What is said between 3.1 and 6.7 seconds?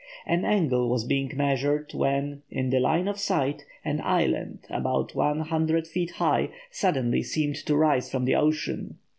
sight, an island, about one hundred feet high,